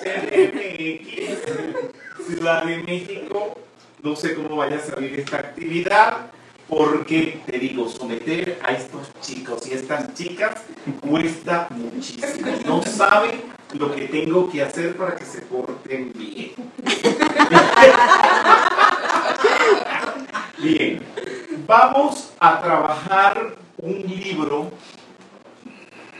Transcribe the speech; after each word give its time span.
CDMX, 0.00 1.38
Ciudad 2.26 2.64
de 2.64 2.78
México. 2.78 3.58
No 4.02 4.16
sé 4.16 4.34
cómo 4.34 4.56
vaya 4.56 4.76
a 4.76 4.80
salir 4.80 5.20
esta 5.20 5.36
actividad, 5.36 6.30
porque 6.66 7.38
te 7.44 7.58
digo, 7.58 7.86
someter 7.88 8.58
a 8.64 8.72
estos 8.72 9.12
chicos 9.20 9.66
y 9.66 9.74
estas 9.74 10.14
chicas 10.14 10.62
cuesta 11.00 11.66
muchísimo. 11.70 12.50
No 12.64 12.82
saben 12.82 13.42
lo 13.74 13.94
que 13.94 14.08
tengo 14.08 14.50
que 14.50 14.62
hacer 14.62 14.96
para 14.96 15.16
que 15.16 15.26
se 15.26 15.42
porten 15.42 16.12
bien. 16.14 16.52
Bien, 20.58 21.02
vamos 21.66 22.32
a 22.38 22.60
trabajar 22.60 23.56
un 23.78 24.02
libro, 24.02 24.70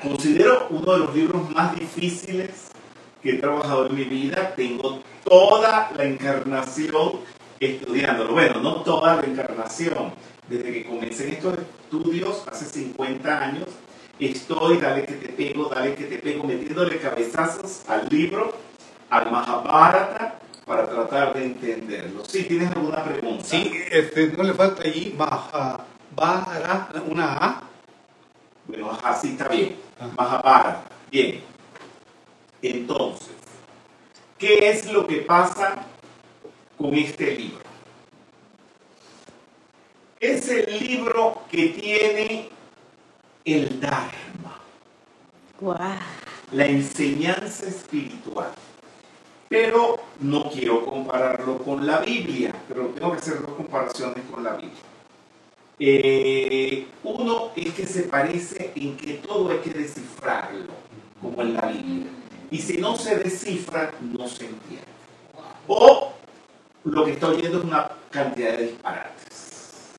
considero 0.02 0.66
uno 0.70 0.92
de 0.94 0.98
los 0.98 1.14
libros 1.14 1.50
más 1.50 1.78
difíciles 1.78 2.69
que 3.22 3.30
he 3.30 3.34
trabajado 3.34 3.86
en 3.86 3.94
mi 3.94 4.04
vida. 4.04 4.54
Tengo 4.56 5.02
toda 5.24 5.90
la 5.96 6.04
encarnación 6.04 7.20
estudiándolo. 7.58 8.32
Bueno, 8.32 8.60
no 8.60 8.76
toda 8.82 9.16
la 9.16 9.26
encarnación. 9.26 10.12
Desde 10.48 10.72
que 10.72 10.84
comencé 10.84 11.28
en 11.28 11.34
estos 11.34 11.58
estudios 11.58 12.44
hace 12.50 12.64
50 12.64 13.40
años, 13.40 13.68
estoy, 14.18 14.78
dale 14.78 15.04
que 15.04 15.12
te 15.12 15.28
pego, 15.28 15.68
dale 15.72 15.94
que 15.94 16.04
te 16.04 16.18
pego, 16.18 16.44
metiéndole 16.44 16.98
cabezazos 16.98 17.82
al 17.88 18.08
libro, 18.08 18.52
al 19.10 19.30
Mahabharata, 19.30 20.40
para 20.66 20.88
tratar 20.88 21.34
de 21.34 21.44
entenderlo. 21.44 22.24
¿Sí? 22.24 22.44
¿Tienes 22.44 22.70
alguna 22.72 23.04
pregunta? 23.04 23.44
Sí, 23.44 23.72
este, 23.90 24.28
no 24.36 24.42
le 24.42 24.54
falta 24.54 24.82
allí 24.82 25.16
Mahabharata, 25.16 27.02
una 27.08 27.36
A. 27.36 27.62
Bueno, 28.66 28.98
así 29.02 29.28
está 29.28 29.48
bien. 29.48 29.76
Ah. 30.00 30.08
Mahabharata. 30.16 30.84
Bien. 31.10 31.42
Entonces, 32.62 33.30
¿qué 34.38 34.70
es 34.70 34.92
lo 34.92 35.06
que 35.06 35.18
pasa 35.18 35.86
con 36.76 36.94
este 36.94 37.34
libro? 37.36 37.70
Es 40.18 40.48
el 40.50 40.78
libro 40.78 41.42
que 41.50 41.68
tiene 41.68 42.50
el 43.44 43.80
Dharma. 43.80 44.60
La 46.52 46.66
enseñanza 46.66 47.66
espiritual. 47.66 48.52
Pero 49.48 50.00
no 50.20 50.50
quiero 50.50 50.84
compararlo 50.84 51.58
con 51.58 51.86
la 51.86 52.00
Biblia, 52.00 52.54
pero 52.68 52.88
tengo 52.88 53.12
que 53.12 53.18
hacer 53.18 53.40
dos 53.40 53.52
comparaciones 53.52 54.22
con 54.30 54.44
la 54.44 54.54
Biblia. 54.54 54.78
Eh, 55.78 56.86
uno 57.04 57.52
es 57.56 57.72
que 57.72 57.86
se 57.86 58.02
parece 58.02 58.72
en 58.74 58.98
que 58.98 59.14
todo 59.14 59.50
hay 59.50 59.58
que 59.58 59.70
descifrarlo, 59.70 60.72
como 61.22 61.40
en 61.40 61.54
la 61.54 61.66
Biblia. 61.66 62.19
Y 62.50 62.58
si 62.58 62.78
no 62.78 62.96
se 62.96 63.16
descifra, 63.16 63.92
no 64.00 64.28
se 64.28 64.46
entiende. 64.46 64.86
O 65.66 66.12
lo 66.84 67.04
que 67.04 67.12
está 67.12 67.28
oyendo 67.28 67.58
es 67.58 67.64
una 67.64 67.90
cantidad 68.10 68.56
de 68.56 68.68
disparates. 68.68 69.94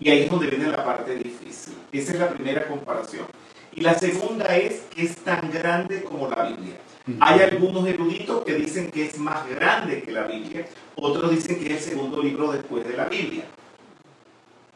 Y 0.00 0.10
ahí 0.10 0.22
es 0.22 0.30
donde 0.30 0.48
viene 0.48 0.70
la 0.70 0.84
parte 0.84 1.14
difícil. 1.16 1.74
Esa 1.90 2.12
es 2.12 2.18
la 2.18 2.28
primera 2.28 2.66
comparación. 2.68 3.26
Y 3.74 3.80
la 3.80 3.94
segunda 3.94 4.56
es 4.56 4.82
que 4.90 5.04
es 5.04 5.16
tan 5.16 5.50
grande 5.50 6.02
como 6.02 6.28
la 6.28 6.44
Biblia. 6.44 6.76
Hay 7.20 7.40
algunos 7.40 7.86
eruditos 7.86 8.44
que 8.44 8.54
dicen 8.54 8.90
que 8.90 9.06
es 9.06 9.18
más 9.18 9.48
grande 9.48 10.02
que 10.02 10.12
la 10.12 10.24
Biblia, 10.24 10.66
otros 10.94 11.30
dicen 11.30 11.58
que 11.58 11.74
es 11.74 11.84
el 11.86 11.92
segundo 11.92 12.22
libro 12.22 12.52
después 12.52 12.86
de 12.86 12.96
la 12.96 13.06
Biblia. 13.06 13.44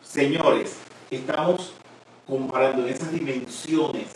Señores, 0.01 0.77
estamos 1.11 1.75
comparando 2.27 2.87
en 2.87 2.95
esas 2.95 3.13
dimensiones 3.13 4.07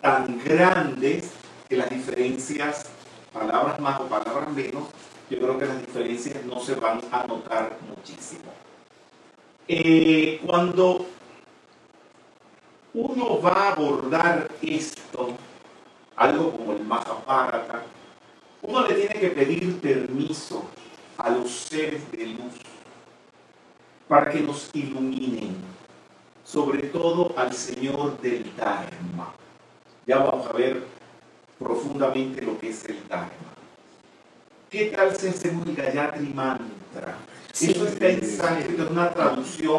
tan 0.00 0.42
grandes 0.42 1.30
las 1.76 1.90
diferencias, 1.90 2.86
palabras 3.32 3.78
más 3.80 4.00
o 4.00 4.06
palabras 4.06 4.50
menos, 4.52 4.88
yo 5.30 5.38
creo 5.38 5.58
que 5.58 5.66
las 5.66 5.80
diferencias 5.80 6.44
no 6.44 6.60
se 6.60 6.74
van 6.74 7.00
a 7.10 7.26
notar 7.26 7.78
muchísimo. 7.88 8.52
Eh, 9.68 10.40
cuando 10.44 11.06
uno 12.94 13.40
va 13.40 13.52
a 13.52 13.72
abordar 13.72 14.50
esto, 14.60 15.30
algo 16.16 16.52
como 16.52 16.72
el 16.72 16.84
Mahabharata, 16.84 17.82
uno 18.62 18.86
le 18.86 18.94
tiene 18.94 19.14
que 19.14 19.30
pedir 19.30 19.80
permiso 19.80 20.64
a 21.16 21.30
los 21.30 21.50
seres 21.50 22.10
de 22.12 22.26
luz 22.26 22.54
para 24.08 24.30
que 24.30 24.40
nos 24.40 24.68
iluminen, 24.74 25.56
sobre 26.44 26.88
todo 26.88 27.32
al 27.36 27.52
Señor 27.52 28.20
del 28.20 28.54
Dharma. 28.56 29.32
Ya 30.06 30.18
vamos 30.18 30.46
a 30.46 30.52
ver 30.52 30.84
profundamente 31.62 32.42
lo 32.42 32.58
que 32.58 32.70
es 32.70 32.84
el 32.86 32.98
Dharma. 33.08 33.30
¿Qué 34.70 34.86
tal 34.86 35.14
si 35.14 35.28
hacemos 35.28 35.66
el 35.66 35.76
Gayatri 35.76 36.28
Mantra? 36.28 37.18
Eso 37.52 37.86
está 37.86 38.08
en 38.08 38.24
sánscrito, 38.24 38.84
es 38.84 38.90
una 38.90 39.10
traducción 39.10 39.78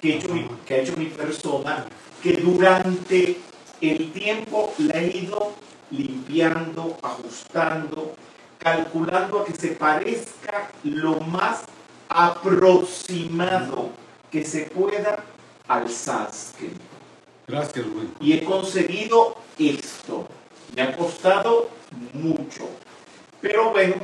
que, 0.00 0.16
hecho 0.16 0.28
que 0.66 0.74
ha 0.74 0.78
hecho 0.78 0.96
mi 0.96 1.06
persona, 1.06 1.86
que 2.22 2.34
durante 2.34 3.38
el 3.80 4.12
tiempo 4.12 4.74
la 4.78 5.00
he 5.00 5.16
ido 5.16 5.52
limpiando, 5.90 6.98
ajustando, 7.02 8.14
calculando 8.58 9.40
a 9.40 9.44
que 9.46 9.54
se 9.54 9.68
parezca 9.68 10.70
lo 10.82 11.20
más 11.20 11.62
aproximado 12.08 13.90
que 14.30 14.44
se 14.44 14.64
pueda 14.64 15.24
al 15.68 15.88
sánscrito. 15.88 16.80
Gracias, 17.46 17.86
güey. 17.86 18.08
Y 18.20 18.32
he 18.34 18.44
conseguido 18.44 19.36
esto. 19.58 19.83
Me 20.74 20.82
ha 20.82 20.96
costado 20.96 21.68
mucho. 22.12 22.68
Pero 23.40 23.70
bueno, 23.70 23.94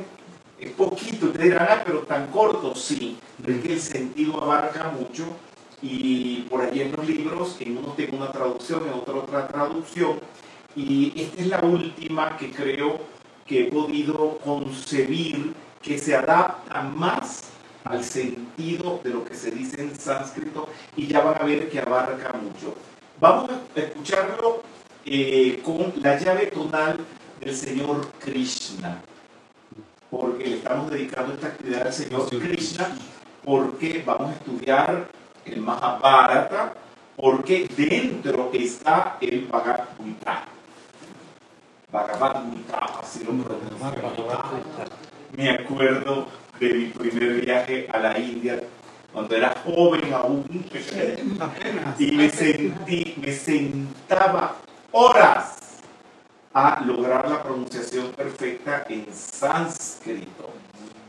es 0.59 0.71
poquito, 0.71 1.29
te 1.31 1.43
dirán, 1.43 1.67
ah, 1.69 1.81
pero 1.85 1.99
tan 2.01 2.27
corto, 2.27 2.75
sí. 2.75 3.17
Es 3.45 3.61
que 3.61 3.73
el 3.73 3.81
sentido 3.81 4.41
abarca 4.41 4.89
mucho. 4.89 5.25
Y 5.81 6.41
por 6.43 6.61
allí 6.61 6.81
en 6.81 6.91
los 6.91 7.07
libros, 7.07 7.57
en 7.59 7.77
uno 7.77 7.93
tengo 7.97 8.17
una 8.17 8.31
traducción, 8.31 8.83
en 8.87 8.93
otro 8.93 9.23
otra 9.23 9.47
traducción 9.47 10.19
y 10.75 11.13
esta 11.21 11.41
es 11.41 11.47
la 11.47 11.61
última 11.61 12.37
que 12.37 12.51
creo 12.51 12.99
que 13.45 13.61
he 13.61 13.71
podido 13.71 14.37
concebir 14.37 15.53
que 15.81 15.97
se 15.97 16.15
adapta 16.15 16.81
más 16.81 17.43
al 17.83 18.03
sentido 18.03 19.01
de 19.03 19.09
lo 19.09 19.25
que 19.25 19.33
se 19.33 19.51
dice 19.51 19.81
en 19.81 19.99
sánscrito 19.99 20.69
y 20.95 21.07
ya 21.07 21.21
van 21.21 21.41
a 21.41 21.45
ver 21.45 21.69
que 21.69 21.79
abarca 21.79 22.33
mucho. 22.33 22.75
Vamos 23.19 23.49
a 23.51 23.79
escucharlo 23.79 24.63
eh, 25.05 25.61
con 25.63 25.93
la 26.01 26.17
llave 26.19 26.47
tonal 26.47 26.97
del 27.39 27.55
Señor 27.55 28.07
Krishna, 28.19 29.01
porque 30.09 30.45
le 30.45 30.55
estamos 30.57 30.91
dedicando 30.91 31.33
esta 31.33 31.47
actividad 31.47 31.87
al 31.87 31.93
Señor 31.93 32.29
Krishna, 32.29 32.89
porque 33.43 34.03
vamos 34.05 34.31
a 34.31 34.33
estudiar 34.33 35.07
el 35.45 35.61
Mahabharata, 35.61 36.73
porque 37.15 37.67
dentro 37.75 38.51
está 38.53 39.17
el 39.21 39.47
Bhagavad 39.47 39.87
Gita. 40.03 40.45
Bhagavad 41.91 42.43
así 43.01 43.23
lo 43.23 43.33
Me 45.35 45.49
acuerdo 45.49 46.27
de 46.59 46.73
mi 46.73 46.85
primer 46.85 47.41
viaje 47.41 47.87
a 47.91 47.97
la 47.97 48.17
India 48.17 48.61
cuando 49.11 49.35
era 49.35 49.53
joven 49.65 50.13
aún 50.13 50.45
y 51.99 52.11
me 52.11 52.29
sentí, 52.29 53.15
me 53.17 53.33
sentaba 53.33 54.55
horas 54.91 55.57
a 56.53 56.81
lograr 56.85 57.29
la 57.29 57.41
pronunciación 57.41 58.07
perfecta 58.07 58.85
en 58.89 59.07
sánscrito 59.13 60.49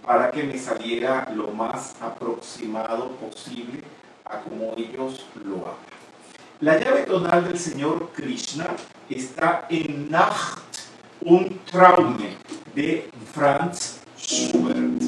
para 0.07 0.31
que 0.31 0.45
me 0.45 0.59
saliera 0.59 1.29
lo 1.35 1.49
más 1.49 1.95
aproximado 2.01 3.11
posible 3.13 3.83
a 4.25 4.39
como 4.41 4.73
ellos 4.77 5.27
lo 5.45 5.57
hablan. 5.57 5.93
La 6.61 6.79
llave 6.79 7.03
tonal 7.03 7.45
del 7.45 7.59
Señor 7.59 8.11
Krishna 8.15 8.67
está 9.09 9.67
en 9.69 10.11
Nacht 10.11 10.61
un 11.25 11.61
Traume 11.71 12.37
de 12.75 13.11
Franz 13.33 13.99
Schubert. 14.17 15.03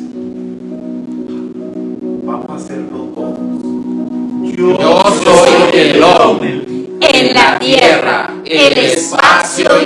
Vamos 2.24 2.50
a 2.50 2.54
hacerlo 2.54 3.04
todos. 3.14 3.38
Yo, 4.56 4.76
soy 5.22 5.78
el 5.80 6.02
hombre 6.02 6.53
tierra, 8.72 9.80
el 9.80 9.83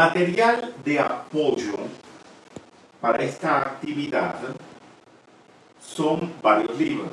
material 0.00 0.74
de 0.82 0.98
apoyo 0.98 1.76
para 3.02 3.22
esta 3.22 3.58
actividad 3.58 4.34
son 5.78 6.32
varios 6.40 6.74
libros. 6.78 7.10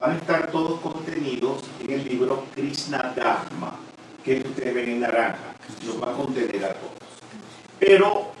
Van 0.00 0.10
a 0.10 0.16
estar 0.16 0.50
todos 0.50 0.80
contenidos 0.80 1.62
en 1.78 1.92
el 1.92 2.08
libro 2.08 2.44
Krishna 2.56 3.12
Dharma, 3.14 3.76
que 4.24 4.40
ustedes 4.40 4.74
ven 4.74 4.88
en 4.88 5.00
naranja. 5.00 5.54
Los 5.86 6.02
va 6.02 6.10
a 6.10 6.14
contener 6.16 6.64
a 6.64 6.74
todos. 6.74 6.98
Pero 7.78 8.32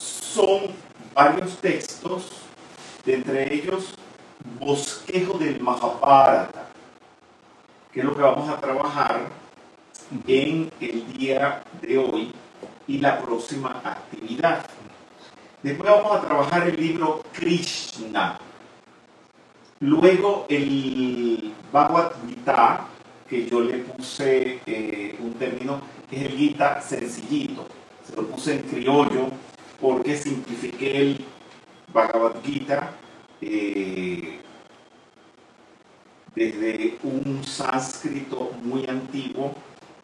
son 0.00 0.74
varios 1.14 1.58
textos, 1.58 2.42
de 3.04 3.14
entre 3.14 3.54
ellos 3.54 3.94
Bosquejo 4.58 5.38
del 5.38 5.60
Mahabharata, 5.60 6.70
que 7.92 8.00
es 8.00 8.04
lo 8.04 8.16
que 8.16 8.22
vamos 8.22 8.48
a 8.48 8.60
trabajar 8.60 9.45
en 10.26 10.70
el 10.80 11.12
día 11.12 11.62
de 11.80 11.98
hoy 11.98 12.32
y 12.86 12.98
la 12.98 13.20
próxima 13.20 13.80
actividad. 13.84 14.66
Después 15.62 15.90
vamos 15.90 16.16
a 16.16 16.26
trabajar 16.26 16.68
el 16.68 16.76
libro 16.76 17.22
Krishna. 17.32 18.38
Luego 19.80 20.46
el 20.48 21.52
Bhagavad 21.72 22.12
Gita, 22.26 22.86
que 23.28 23.46
yo 23.46 23.60
le 23.60 23.78
puse 23.78 24.60
eh, 24.64 25.16
un 25.20 25.34
término, 25.34 25.80
que 26.08 26.16
es 26.16 26.22
el 26.26 26.36
Gita 26.36 26.80
sencillito. 26.80 27.66
Se 28.04 28.14
lo 28.14 28.28
puse 28.28 28.54
en 28.54 28.62
criollo 28.62 29.28
porque 29.80 30.16
simplifiqué 30.16 30.96
el 30.96 31.24
Bhagavad 31.92 32.36
Gita 32.44 32.92
eh, 33.40 34.40
desde 36.34 36.98
un 37.02 37.42
sánscrito 37.44 38.52
muy 38.62 38.86
antiguo 38.86 39.54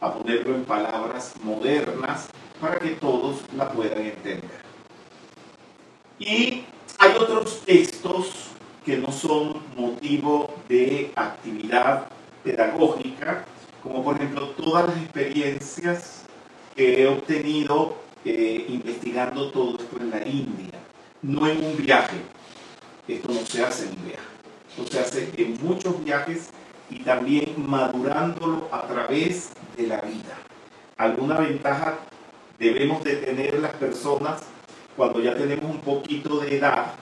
a 0.02 0.12
ponerlo 0.12 0.56
en 0.56 0.64
palabras 0.64 1.32
modernas 1.42 2.28
para 2.60 2.78
que 2.78 2.90
todos 2.90 3.36
la 3.56 3.70
puedan 3.70 4.00
entender. 4.00 4.60
Y 6.18 6.64
hay 6.98 7.12
otros 7.18 7.62
textos 7.64 8.48
que 8.84 8.98
no 8.98 9.12
son 9.12 9.62
motivo 9.76 10.54
de 10.68 11.12
actividad 11.14 12.08
pedagógica, 12.42 13.44
como 13.82 14.02
por 14.02 14.16
ejemplo 14.16 14.48
todas 14.50 14.88
las 14.88 14.96
experiencias 14.96 16.24
que 16.74 17.02
he 17.02 17.06
obtenido 17.06 17.96
eh, 18.24 18.66
investigando 18.68 19.50
todo 19.52 19.78
esto 19.78 19.98
en 20.00 20.10
la 20.10 20.26
India, 20.26 20.80
no 21.22 21.46
en 21.46 21.64
un 21.64 21.76
viaje. 21.76 22.16
Esto 23.06 23.32
no 23.32 23.46
se 23.46 23.64
hace 23.64 23.84
en 23.84 23.90
un 23.90 24.04
viaje, 24.04 24.22
esto 24.68 24.92
se 24.92 24.98
hace 24.98 25.32
en 25.36 25.58
muchos 25.64 26.04
viajes 26.04 26.50
y 26.92 26.98
también 27.00 27.54
madurándolo 27.56 28.68
a 28.70 28.82
través 28.82 29.50
de 29.76 29.86
la 29.86 30.00
vida. 30.02 30.36
Alguna 30.98 31.38
ventaja 31.38 31.98
debemos 32.58 33.02
de 33.02 33.16
tener 33.16 33.58
las 33.60 33.72
personas 33.72 34.42
cuando 34.96 35.20
ya 35.20 35.34
tenemos 35.34 35.70
un 35.70 35.80
poquito 35.80 36.40
de 36.40 36.58
edad 36.58 36.94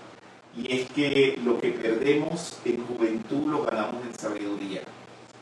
y 0.56 0.72
es 0.81 0.88
que 0.90 1.38
lo 1.44 1.60
que 1.60 1.70
perdemos 1.70 2.58
en 2.64 2.87
juventud 2.87 3.48
lo 3.48 3.64
ganamos 3.64 4.04
en 4.06 4.14
sabiduría, 4.14 4.82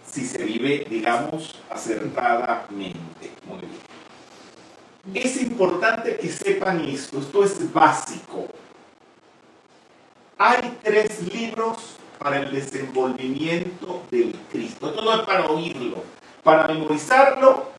si 0.07 0.25
se 0.25 0.43
vive, 0.45 0.87
digamos, 0.89 1.61
acertadamente. 1.71 3.31
Muy 3.47 3.59
bien. 3.59 5.25
Es 5.25 5.41
importante 5.43 6.17
que 6.17 6.29
sepan 6.29 6.81
esto, 6.87 7.19
esto 7.19 7.45
es 7.45 7.73
básico. 7.73 8.47
Hay 10.39 10.79
tres 10.83 11.33
libros 11.33 11.98
para 12.19 12.41
el 12.41 12.51
desenvolvimiento 12.51 14.03
del 14.11 14.35
Cristo. 14.51 14.89
Esto 14.91 15.03
no 15.03 15.15
es 15.15 15.21
para 15.21 15.47
oírlo, 15.47 16.03
para 16.43 16.67
memorizarlo 16.69 17.71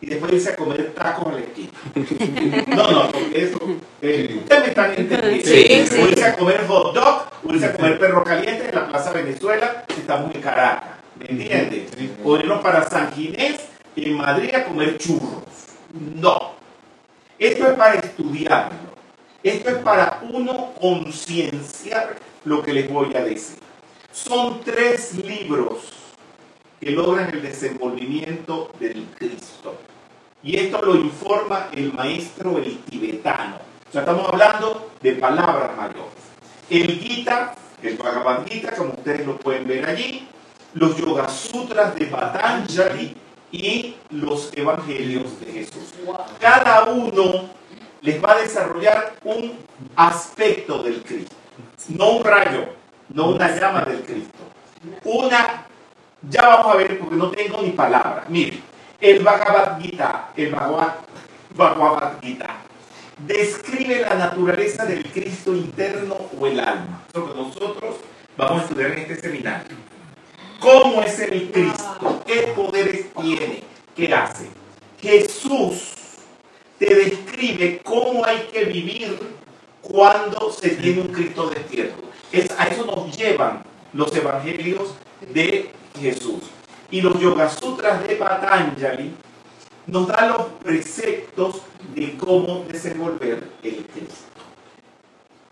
y 0.00 0.06
después 0.06 0.32
irse 0.32 0.50
a 0.50 0.56
comer 0.56 0.92
tacos 0.94 1.26
a 1.26 1.32
la 1.32 1.40
esquina. 1.40 1.70
No, 2.76 2.90
no, 2.90 3.10
porque 3.10 3.44
eso. 3.44 3.58
Eh, 4.00 4.36
ustedes 4.38 4.62
me 4.62 4.68
están 4.68 4.94
entendiendo. 4.96 5.44
Sí, 5.44 6.00
O 6.00 6.08
irse 6.08 6.24
a 6.24 6.36
comer 6.36 6.66
hot 6.66 6.94
dog, 6.94 7.30
o 7.44 7.52
irse 7.52 7.66
a 7.66 7.72
comer 7.72 7.98
perro 7.98 8.22
caliente 8.24 8.68
en 8.68 8.74
la 8.74 8.88
Plaza 8.88 9.12
Venezuela, 9.12 9.84
que 9.86 9.94
estamos 9.94 10.34
en 10.34 10.40
Caracas. 10.40 10.90
¿Me 11.18 11.26
entiendes? 11.26 11.90
O 12.24 12.36
irnos 12.36 12.60
para 12.60 12.88
San 12.88 13.12
Ginés, 13.12 13.60
en 13.96 14.16
Madrid, 14.16 14.54
a 14.54 14.64
comer 14.64 14.96
churros. 14.98 15.42
No. 15.92 16.52
Esto 17.38 17.68
es 17.68 17.74
para 17.74 17.94
estudiarlo. 17.94 18.88
Esto 19.42 19.70
es 19.70 19.76
para 19.78 20.20
uno 20.30 20.72
concienciar 20.80 22.16
lo 22.44 22.62
que 22.62 22.72
les 22.72 22.90
voy 22.90 23.14
a 23.16 23.24
decir. 23.24 23.67
Son 24.24 24.60
tres 24.64 25.14
libros 25.14 25.92
que 26.80 26.90
logran 26.90 27.30
el 27.32 27.40
desenvolvimiento 27.40 28.72
del 28.80 29.06
Cristo. 29.16 29.76
Y 30.42 30.56
esto 30.56 30.82
lo 30.82 30.96
informa 30.96 31.68
el 31.72 31.92
maestro 31.92 32.58
el 32.58 32.78
tibetano. 32.80 33.58
O 33.88 33.92
sea, 33.92 34.00
estamos 34.00 34.28
hablando 34.28 34.90
de 35.00 35.12
palabras 35.12 35.76
mayores. 35.76 36.18
El 36.68 36.98
Gita, 36.98 37.54
el 37.80 37.96
Bhagavad 37.96 38.44
Gita, 38.46 38.74
como 38.74 38.94
ustedes 38.94 39.24
lo 39.24 39.38
pueden 39.38 39.68
ver 39.68 39.88
allí, 39.88 40.26
los 40.74 40.96
Yoga 40.96 41.28
Sutras 41.28 41.94
de 41.94 42.06
Patanjali 42.06 43.16
y 43.52 43.94
los 44.10 44.50
Evangelios 44.56 45.38
de 45.40 45.52
Jesús. 45.52 45.94
Cada 46.40 46.86
uno 46.86 47.48
les 48.00 48.22
va 48.22 48.32
a 48.32 48.38
desarrollar 48.40 49.14
un 49.22 49.56
aspecto 49.94 50.82
del 50.82 51.02
Cristo, 51.04 51.36
no 51.88 52.10
un 52.16 52.24
rayo, 52.24 52.78
no 53.10 53.30
una 53.30 53.54
llama 53.54 53.82
del 53.82 54.02
Cristo, 54.02 54.38
una 55.04 55.66
ya 56.22 56.48
vamos 56.48 56.74
a 56.74 56.76
ver 56.76 56.98
porque 56.98 57.16
no 57.16 57.30
tengo 57.30 57.62
ni 57.62 57.70
palabras. 57.70 58.28
Mire, 58.28 58.60
el 59.00 59.22
Bhagavad 59.22 59.80
Gita, 59.80 60.30
el 60.36 60.50
Bhagavad, 60.50 62.20
Gita, 62.20 62.56
describe 63.18 64.00
la 64.00 64.14
naturaleza 64.14 64.84
del 64.84 65.04
Cristo 65.10 65.54
interno 65.54 66.16
o 66.38 66.46
el 66.46 66.58
alma. 66.60 67.04
Eso 67.08 67.28
que 67.28 67.34
nosotros 67.34 67.96
vamos 68.36 68.60
a 68.60 68.64
estudiar 68.64 68.92
en 68.92 68.98
este 68.98 69.16
seminario. 69.16 69.76
¿Cómo 70.60 71.02
es 71.02 71.18
el 71.20 71.50
Cristo? 71.52 72.22
¿Qué 72.26 72.52
poderes 72.54 73.12
tiene? 73.14 73.62
¿Qué 73.94 74.12
hace? 74.12 74.48
Jesús 75.00 75.94
te 76.78 76.92
describe 76.94 77.80
cómo 77.84 78.24
hay 78.24 78.48
que 78.52 78.64
vivir 78.64 79.18
cuando 79.80 80.52
se 80.52 80.70
tiene 80.70 81.02
un 81.02 81.08
Cristo 81.08 81.48
despierto. 81.50 82.07
Es, 82.32 82.50
a 82.58 82.66
eso 82.66 82.84
nos 82.84 83.16
llevan 83.16 83.62
los 83.92 84.14
evangelios 84.14 84.94
de 85.32 85.72
Jesús. 85.98 86.42
Y 86.90 87.00
los 87.00 87.18
Yoga 87.20 87.48
Sutras 87.48 88.06
de 88.06 88.16
Patanjali 88.16 89.14
nos 89.86 90.06
dan 90.08 90.28
los 90.28 90.42
preceptos 90.62 91.62
de 91.94 92.16
cómo 92.16 92.64
desenvolver 92.68 93.48
el 93.62 93.86
Cristo. 93.86 94.38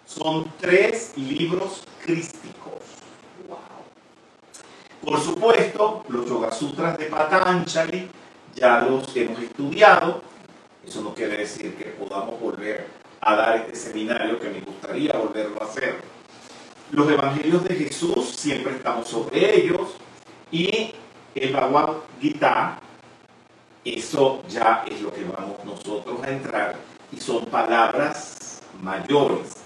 Son 0.05 0.51
tres 0.59 1.13
libros 1.17 1.85
crísticos. 2.05 2.57
Por 5.03 5.21
supuesto, 5.21 6.05
los 6.09 6.29
Yoga 6.29 6.53
Sutras 6.53 6.99
de 6.99 7.07
Patanjali 7.07 8.09
ya 8.55 8.81
los 8.81 9.15
hemos 9.17 9.41
estudiado. 9.41 10.23
Eso 10.87 11.03
no 11.03 11.15
quiere 11.15 11.39
decir 11.39 11.75
que 11.77 11.85
podamos 11.85 12.41
volver 12.41 12.87
a 13.21 13.37
dar 13.37 13.57
este 13.57 13.75
seminario 13.75 14.39
que 14.39 14.49
me 14.49 14.61
gustaría 14.61 15.13
volverlo 15.13 15.63
a 15.63 15.65
hacer. 15.65 16.16
Los 16.93 17.11
evangelios 17.11 17.65
de 17.65 17.75
Jesús 17.75 18.31
siempre 18.37 18.77
estamos 18.77 19.09
sobre 19.09 19.61
ellos 19.61 19.91
y 20.51 20.93
el 21.35 21.53
Bhagavad 21.53 21.97
Gita, 22.21 22.79
eso 23.85 24.43
ya 24.49 24.85
es 24.89 25.01
lo 25.01 25.13
que 25.13 25.25
vamos 25.25 25.65
nosotros 25.65 26.23
a 26.23 26.31
entrar 26.31 26.77
y 27.13 27.21
son 27.21 27.45
palabras 27.47 28.63
mayores. 28.83 29.57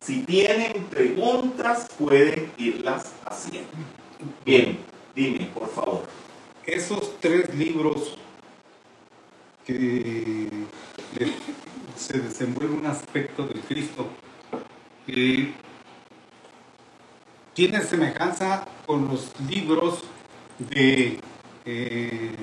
Si 0.00 0.22
tienen 0.22 0.84
preguntas, 0.84 1.88
pueden 1.98 2.52
irlas 2.58 3.12
haciendo. 3.24 3.70
Bien, 4.44 4.78
dime, 5.14 5.50
por 5.54 5.68
favor. 5.68 6.02
Esos 6.66 7.18
tres 7.20 7.54
libros 7.54 8.16
que 9.66 10.48
se 11.96 12.18
desenvuelve 12.18 12.74
un 12.74 12.86
aspecto 12.86 13.46
del 13.46 13.60
Cristo 13.60 14.08
eh, 15.06 15.52
tienen 17.54 17.86
semejanza 17.86 18.66
con 18.84 19.08
los 19.08 19.32
libros 19.48 20.02
de 20.58 21.20
eh, 21.64 22.36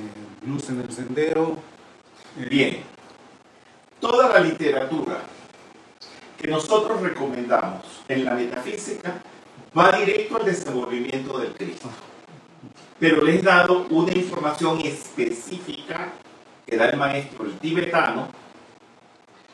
Luz 0.45 0.69
en 0.69 0.81
el 0.81 0.91
Sendero. 0.91 1.57
Bien, 2.49 2.77
toda 3.99 4.29
la 4.29 4.39
literatura 4.39 5.19
que 6.37 6.47
nosotros 6.47 7.01
recomendamos 7.01 7.83
en 8.07 8.25
la 8.25 8.33
metafísica 8.33 9.21
va 9.77 9.91
directo 9.91 10.37
al 10.37 10.45
desenvolvimiento 10.45 11.37
del 11.37 11.53
Cristo. 11.53 11.89
Pero 12.97 13.21
les 13.23 13.39
he 13.39 13.41
dado 13.41 13.87
una 13.89 14.13
información 14.13 14.79
específica 14.81 16.13
que 16.65 16.77
da 16.77 16.89
el 16.89 16.97
maestro, 16.97 17.45
el 17.45 17.57
tibetano, 17.57 18.29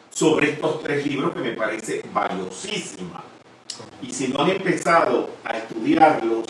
sobre 0.10 0.52
estos 0.52 0.84
tres 0.84 1.06
libros 1.06 1.34
que 1.34 1.40
me 1.40 1.52
parece 1.52 2.04
valiosísima. 2.14 3.24
Y 4.02 4.14
si 4.14 4.28
no 4.30 4.44
han 4.44 4.52
empezado 4.52 5.30
a 5.44 5.58
estudiarlos, 5.58 6.46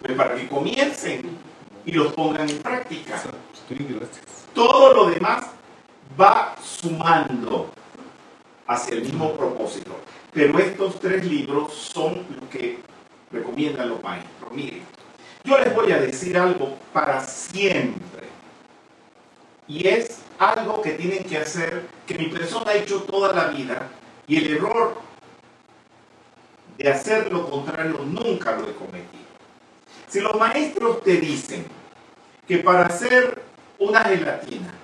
pues 0.00 0.12
para 0.14 0.34
que 0.34 0.48
comiencen 0.48 1.38
y 1.86 1.92
los 1.92 2.12
pongan 2.12 2.48
en 2.48 2.58
práctica. 2.58 3.22
Todo 4.54 4.94
lo 4.94 5.10
demás 5.10 5.46
va 6.20 6.54
sumando 6.62 7.70
hacia 8.66 8.94
el 8.94 9.02
mismo 9.02 9.32
propósito. 9.32 9.96
Pero 10.32 10.58
estos 10.58 10.98
tres 11.00 11.24
libros 11.24 11.72
son 11.72 12.26
los 12.38 12.48
que 12.50 12.78
recomiendan 13.30 13.88
los 13.88 14.02
maestros. 14.02 14.52
Miren, 14.52 14.82
yo 15.44 15.58
les 15.58 15.74
voy 15.74 15.92
a 15.92 15.98
decir 15.98 16.36
algo 16.38 16.76
para 16.92 17.20
siempre. 17.20 18.24
Y 19.66 19.86
es 19.86 20.18
algo 20.38 20.82
que 20.82 20.92
tienen 20.92 21.24
que 21.24 21.38
hacer, 21.38 21.86
que 22.06 22.18
mi 22.18 22.26
persona 22.26 22.72
ha 22.72 22.74
hecho 22.74 23.02
toda 23.02 23.32
la 23.32 23.48
vida. 23.48 23.88
Y 24.26 24.36
el 24.38 24.56
error 24.56 24.98
de 26.76 26.88
hacer 26.88 27.32
lo 27.32 27.48
contrario 27.48 28.00
nunca 28.04 28.56
lo 28.56 28.68
he 28.68 28.74
cometido. 28.74 29.24
Si 30.08 30.20
los 30.20 30.34
maestros 30.36 31.02
te 31.02 31.16
dicen 31.16 31.66
que 32.46 32.58
para 32.58 32.86
hacer 32.86 33.42
una 33.78 34.00
gelatina 34.00 34.74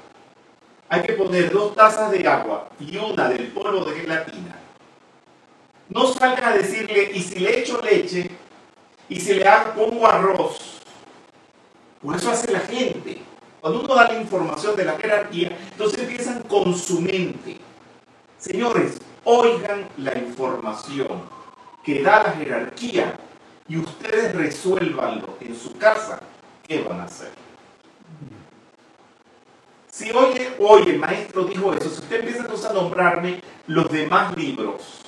hay 0.88 1.02
que 1.02 1.12
poner 1.12 1.52
dos 1.52 1.75
tazas 1.75 2.11
de 2.11 2.26
agua 2.26 2.68
y 2.80 2.97
una 2.97 3.28
del 3.28 3.49
polvo 3.49 3.85
de 3.85 4.00
gelatina, 4.00 4.56
no 5.88 6.06
salgas 6.06 6.44
a 6.44 6.56
decirle, 6.56 7.11
y 7.14 7.23
si 7.23 7.40
le 7.40 7.61
echo 7.61 7.80
leche, 7.80 8.30
y 9.09 9.20
si 9.20 9.35
le 9.35 9.47
hago, 9.47 9.73
pongo 9.75 10.06
arroz. 10.06 10.80
Por 12.00 12.16
eso 12.16 12.30
hace 12.30 12.50
la 12.52 12.61
gente. 12.61 13.23
Cuando 13.61 13.80
uno 13.80 13.94
da 13.94 14.11
la 14.11 14.20
información 14.20 14.76
de 14.76 14.85
la 14.85 14.97
jerarquía, 14.97 15.56
entonces 15.73 15.99
empiezan 15.99 16.42
con 16.42 16.76
su 16.76 17.00
mente. 17.00 17.59
Señores, 18.38 18.99
oigan 19.25 19.88
la 19.99 20.16
información 20.16 21.39
que 21.84 22.02
da 22.02 22.22
la 22.22 22.32
jerarquía 22.32 23.16
y 23.68 23.76
ustedes 23.78 24.34
resuélvanlo 24.34 25.37
en 25.40 25.58
su 25.58 25.76
casa, 25.78 26.20
¿qué 26.66 26.82
van 26.82 27.00
a 27.00 27.04
hacer? 27.04 27.30
Si 29.90 30.10
hoy, 30.12 30.49
hoy 30.58 30.82
el 30.88 30.99
maestro 30.99 31.44
dijo 31.44 31.72
eso, 31.75 31.90
si 31.90 32.00
usted 32.00 32.20
empieza 32.20 32.70
a 32.70 32.72
nombrarme 32.72 33.40
los 33.66 33.90
demás 33.90 34.37
libros, 34.37 35.02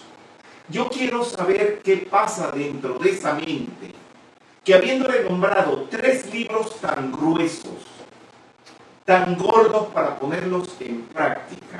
yo 0.68 0.88
quiero 0.88 1.24
saber 1.24 1.80
qué 1.82 1.96
pasa 1.96 2.50
dentro 2.50 2.98
de 2.98 3.10
esa 3.10 3.34
mente, 3.34 3.92
que 4.64 4.74
habiéndole 4.74 5.24
nombrado 5.24 5.86
tres 5.90 6.32
libros 6.32 6.80
tan 6.80 7.10
gruesos, 7.10 7.86
tan 9.04 9.36
gordos 9.36 9.88
para 9.88 10.18
ponerlos 10.18 10.76
en 10.80 11.02
práctica, 11.02 11.71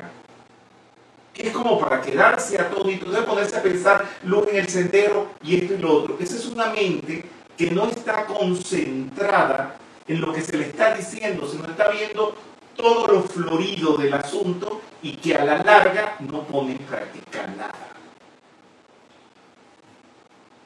que 1.32 1.48
es 1.48 1.52
como 1.52 1.78
para 1.78 2.00
quedarse 2.00 2.60
atónito, 2.60 3.10
de 3.10 3.22
ponerse 3.22 3.56
a 3.56 3.62
pensar 3.62 4.04
luz 4.24 4.48
en 4.48 4.56
el 4.56 4.68
sendero 4.68 5.28
y 5.42 5.56
esto 5.56 5.74
y 5.74 5.78
lo 5.78 5.98
otro. 5.98 6.16
Esa 6.20 6.36
es 6.36 6.46
una 6.46 6.66
mente 6.66 7.24
que 7.56 7.70
no 7.70 7.88
está 7.88 8.26
concentrada 8.26 9.76
en 10.06 10.20
lo 10.20 10.32
que 10.32 10.42
se 10.42 10.56
le 10.56 10.66
está 10.66 10.94
diciendo, 10.94 11.48
sino 11.48 11.64
está 11.64 11.90
viendo 11.90 12.34
todo 12.76 13.06
lo 13.06 13.22
florido 13.22 13.96
del 13.96 14.14
asunto 14.14 14.80
y 15.02 15.12
que 15.16 15.34
a 15.34 15.44
la 15.44 15.58
larga 15.58 16.16
no 16.20 16.42
pone 16.44 16.72
en 16.72 16.78
práctica 16.78 17.46
nada. 17.56 17.88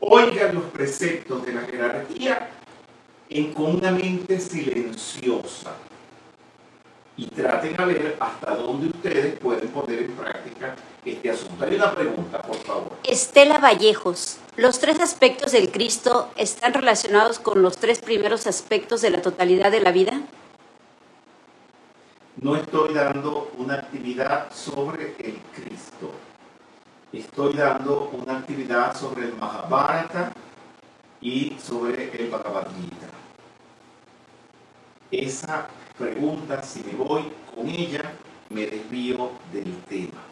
Oigan 0.00 0.54
los 0.54 0.64
preceptos 0.64 1.44
de 1.46 1.52
la 1.52 1.62
jerarquía 1.62 2.50
en, 3.28 3.52
con 3.52 3.76
una 3.76 3.90
mente 3.90 4.38
silenciosa 4.40 5.75
y 7.16 7.26
traten 7.26 7.80
a 7.80 7.85
ver 7.87 8.16
hasta 8.20 8.54
dónde 8.56 8.88
ustedes 8.88 9.38
pueden 9.38 9.68
poner 9.68 10.02
en 10.02 10.12
práctica 10.12 10.76
este 11.04 11.30
asunto. 11.30 11.64
Hay 11.64 11.76
una 11.76 11.94
pregunta, 11.94 12.42
por 12.42 12.56
favor. 12.56 12.92
Estela 13.04 13.58
Vallejos, 13.58 14.38
¿los 14.56 14.78
tres 14.78 15.00
aspectos 15.00 15.52
del 15.52 15.70
Cristo 15.70 16.30
están 16.37 16.75
relacionados 16.75 17.38
con 17.38 17.62
los 17.62 17.78
tres 17.78 18.00
primeros 18.00 18.46
aspectos 18.46 19.00
de 19.00 19.11
la 19.11 19.23
totalidad 19.23 19.70
de 19.70 19.80
la 19.80 19.92
vida? 19.92 20.20
No 22.38 22.54
estoy 22.54 22.92
dando 22.92 23.50
una 23.56 23.75
actividad 23.75 24.52
sobre 24.52 25.14
el 25.18 25.38
Cristo. 25.54 26.11
Estoy 27.12 27.54
dando 27.54 28.11
una 28.12 28.38
actividad 28.38 28.94
sobre 28.94 29.25
el 29.26 29.35
Mahabharata 29.37 30.32
y 31.23 31.56
sobre 31.58 32.14
el 32.20 32.28
Bhagavad 32.28 32.66
Gita. 32.78 33.06
Esa 35.11 35.68
pregunta, 35.99 36.62
si 36.62 36.83
me 36.85 36.95
voy 36.95 37.33
con 37.55 37.69
ella, 37.69 38.12
me 38.50 38.67
desvío 38.67 39.31
del 39.53 39.76
tema. 39.88 40.23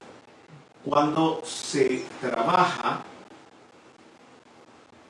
Cuando 0.84 1.40
se 1.44 2.04
trabaja 2.20 3.02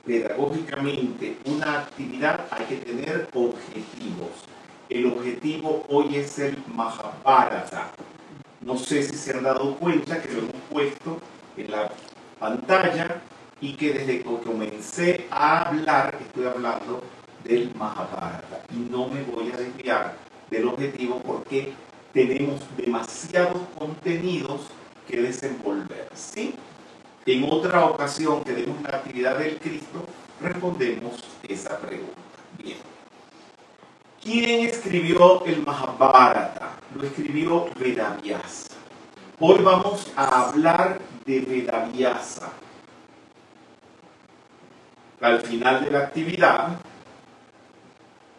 pedagógicamente 0.04 1.38
una 1.46 1.80
actividad 1.80 2.46
hay 2.50 2.66
que 2.66 2.76
tener 2.76 3.28
objetivos. 3.32 4.30
El 4.88 5.06
objetivo 5.06 5.84
hoy 5.88 6.16
es 6.16 6.38
el 6.38 6.62
Mahabharata. 6.74 7.90
No 8.60 8.76
sé 8.76 9.02
si 9.02 9.16
se 9.16 9.32
han 9.32 9.42
dado 9.42 9.76
cuenta 9.76 10.22
que 10.22 10.32
lo 10.32 10.40
hemos 10.40 10.62
puesto 10.70 11.18
en 11.56 11.70
la 11.70 11.90
pantalla 12.38 13.20
y 13.60 13.74
que 13.74 13.94
desde 13.94 14.18
que 14.18 14.24
comencé 14.24 15.26
a 15.30 15.62
hablar 15.68 16.16
estoy 16.20 16.46
hablando 16.46 17.02
del 17.42 17.74
Mahabharata 17.74 18.62
y 18.72 18.76
no 18.76 19.08
me 19.08 19.22
voy 19.22 19.50
a 19.52 19.56
desviar 19.56 20.14
del 20.50 20.68
objetivo 20.68 21.20
porque 21.24 21.72
tenemos 22.12 22.60
demasiados 22.76 23.60
contenidos 23.78 24.62
que 25.08 25.20
desenvolver. 25.20 26.08
En 27.26 27.44
otra 27.50 27.86
ocasión 27.86 28.44
que 28.44 28.52
demos 28.52 28.82
la 28.82 28.98
actividad 28.98 29.38
del 29.38 29.58
Cristo, 29.58 30.04
respondemos 30.40 31.22
esa 31.48 31.78
pregunta. 31.78 32.14
Bien. 32.58 32.76
¿Quién 34.22 34.66
escribió 34.68 35.44
el 35.44 35.64
Mahabharata? 35.64 36.76
Lo 36.94 37.04
escribió 37.04 37.66
Vedavyasa. 37.78 38.74
Hoy 39.40 39.62
vamos 39.62 40.12
a 40.16 40.48
hablar 40.48 41.00
de 41.24 41.40
Vedavyasa. 41.40 42.52
Al 45.20 45.40
final 45.40 45.84
de 45.84 45.90
la 45.90 45.98
actividad, 46.00 46.78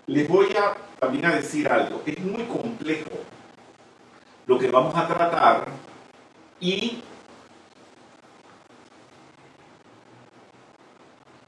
les 0.08 0.28
voy 0.28 0.48
a 0.56 0.85
también 1.00 1.26
a 1.26 1.36
decir 1.36 1.68
algo. 1.68 2.02
Es 2.06 2.20
muy 2.20 2.44
complejo 2.44 3.12
lo 4.48 4.60
que 4.60 4.70
vamos 4.70 4.96
a 4.96 5.08
tratar 5.08 5.68
y 6.60 7.02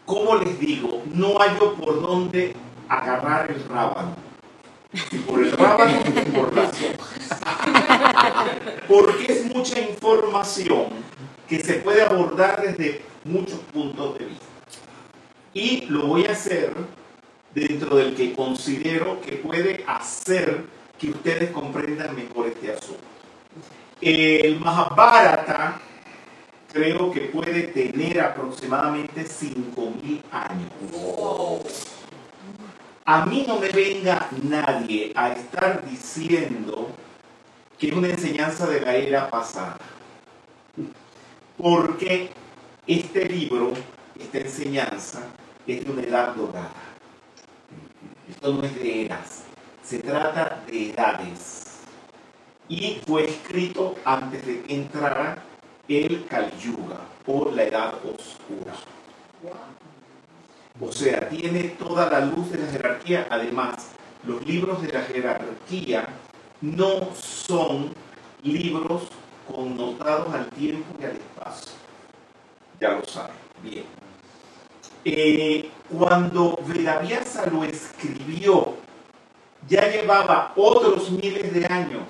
como 0.06 0.36
les 0.36 0.60
digo, 0.60 1.04
no 1.14 1.40
hay 1.42 1.52
por 1.56 2.02
dónde 2.02 2.56
agarrar 2.88 3.52
el 3.52 3.64
rábano. 3.66 4.16
Y 5.12 5.18
por 5.18 5.40
el 5.42 5.52
rábano 5.52 6.00
por 6.34 6.56
las 6.56 6.70
hojas. 6.70 7.42
Porque 8.88 9.34
es 9.34 9.54
mucha 9.54 9.80
información 9.82 10.88
que 11.48 11.60
se 11.60 11.76
puede 11.76 12.04
abordar 12.04 12.62
desde 12.62 13.02
muchos 13.26 13.60
puntos 13.74 14.18
de 14.18 14.26
vista. 14.26 14.46
Y 15.54 15.86
lo 15.88 16.08
voy 16.08 16.26
a 16.26 16.32
hacer 16.32 16.74
dentro 17.54 17.96
del 17.96 18.16
que 18.16 18.34
considero 18.34 19.22
que 19.22 19.34
puede 19.34 19.84
hacer 19.88 20.66
que 20.98 21.10
ustedes 21.12 21.52
comprendan 21.52 22.16
mejor 22.16 22.48
este 22.48 22.74
asunto. 22.74 23.04
El 24.02 24.60
Mahabharata 24.60 25.80
creo 26.72 27.12
que 27.12 27.22
puede 27.22 27.64
tener 27.64 28.22
aproximadamente 28.22 29.26
5.000 29.26 30.22
años. 30.32 31.88
A 33.06 33.26
mí 33.26 33.46
no 33.48 33.60
me 33.60 33.70
venga 33.70 34.28
nadie 34.44 35.14
a 35.16 35.32
estar 35.32 35.84
diciendo 35.90 36.90
que 37.80 37.88
es 37.88 37.94
una 37.94 38.10
enseñanza 38.10 38.68
de 38.68 38.82
la 38.82 38.96
era 38.96 39.30
pasada. 39.30 39.78
Porque 41.58 42.30
este 42.86 43.26
libro, 43.26 43.72
esta 44.20 44.40
enseñanza, 44.40 45.24
es 45.66 45.86
de 45.86 45.92
una 45.92 46.04
edad 46.04 46.36
dorada. 46.36 46.87
Esto 48.30 48.54
no 48.54 48.64
es 48.64 48.76
de 48.76 49.06
eras, 49.06 49.44
se 49.84 50.00
trata 50.00 50.64
de 50.68 50.92
edades. 50.92 51.66
Y 52.70 53.00
fue 53.06 53.26
escrito 53.26 53.96
antes 54.04 54.46
de 54.46 54.62
que 54.62 54.76
entrara 54.76 55.42
el 55.88 56.26
Kali 56.26 56.76
o 57.26 57.52
la 57.52 57.64
edad 57.64 57.94
oscura. 58.04 58.74
O 60.80 60.92
sea, 60.92 61.30
tiene 61.30 61.64
toda 61.80 62.10
la 62.10 62.20
luz 62.22 62.52
de 62.52 62.60
la 62.60 62.68
jerarquía. 62.68 63.28
Además, 63.30 63.92
los 64.26 64.46
libros 64.46 64.82
de 64.82 64.92
la 64.92 65.02
jerarquía 65.02 66.08
no 66.62 67.14
son 67.16 67.94
libros 68.44 69.04
connotados 69.48 70.34
al 70.34 70.50
tiempo 70.50 70.96
y 71.00 71.06
al 71.06 71.16
espacio. 71.16 71.74
Ya 72.80 72.92
lo 72.92 73.06
saben. 73.06 73.36
Bien. 73.64 74.07
Eh, 75.10 75.70
cuando 75.98 76.60
Vedavyasa 76.68 77.46
lo 77.46 77.64
escribió, 77.64 78.74
ya 79.66 79.90
llevaba 79.90 80.52
otros 80.58 81.12
miles 81.12 81.54
de 81.54 81.66
años 81.66 82.04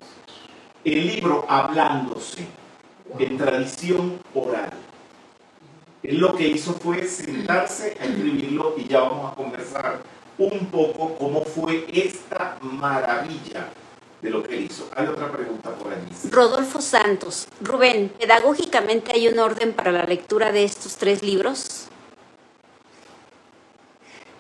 el 0.84 1.06
libro 1.06 1.46
hablándose 1.48 2.48
en 3.20 3.38
tradición 3.38 4.20
oral. 4.34 4.72
Él 6.02 6.18
lo 6.18 6.34
que 6.36 6.48
hizo 6.48 6.74
fue 6.74 7.04
sentarse 7.04 7.96
a 8.02 8.06
escribirlo 8.06 8.74
y 8.76 8.88
ya 8.88 9.02
vamos 9.02 9.32
a 9.32 9.36
conversar 9.36 10.02
un 10.40 10.66
poco 10.72 11.14
cómo 11.20 11.44
fue 11.44 11.86
esta 11.94 12.58
maravilla 12.62 13.70
de 14.24 14.30
lo 14.32 14.42
que 14.42 14.60
hizo. 14.60 14.90
Hay 14.96 15.06
otra 15.06 15.32
pregunta 15.32 15.70
por 15.76 15.94
allí. 15.94 16.32
Rodolfo 16.32 16.82
Santos. 16.82 17.48
Rubén, 17.62 18.10
¿pedagógicamente 18.18 19.12
hay 19.12 19.28
un 19.28 19.38
orden 19.38 19.74
para 19.74 19.92
la 19.92 20.04
lectura 20.04 20.52
de 20.52 20.64
estos 20.64 20.96
tres 20.96 21.22
libros? 21.22 21.90